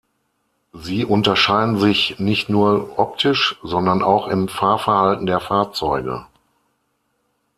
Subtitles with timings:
[0.73, 6.25] Sie unterscheiden sich nicht nur optisch, sondern auch im Fahrverhalten der Fahrzeuge.